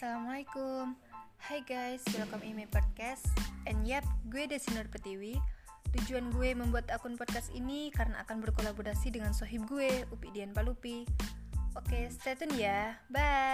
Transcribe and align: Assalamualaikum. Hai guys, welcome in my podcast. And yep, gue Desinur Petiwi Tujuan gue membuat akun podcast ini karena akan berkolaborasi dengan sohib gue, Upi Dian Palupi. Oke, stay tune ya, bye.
Assalamualaikum. 0.00 0.96
Hai 1.44 1.60
guys, 1.60 2.00
welcome 2.16 2.40
in 2.40 2.56
my 2.56 2.64
podcast. 2.72 3.20
And 3.68 3.84
yep, 3.84 4.00
gue 4.32 4.48
Desinur 4.48 4.88
Petiwi 4.88 5.36
Tujuan 5.92 6.32
gue 6.32 6.56
membuat 6.56 6.88
akun 6.88 7.20
podcast 7.20 7.52
ini 7.52 7.92
karena 7.92 8.16
akan 8.24 8.40
berkolaborasi 8.40 9.12
dengan 9.12 9.36
sohib 9.36 9.68
gue, 9.68 10.08
Upi 10.08 10.32
Dian 10.32 10.56
Palupi. 10.56 11.04
Oke, 11.76 12.08
stay 12.16 12.32
tune 12.32 12.56
ya, 12.56 12.96
bye. 13.12 13.49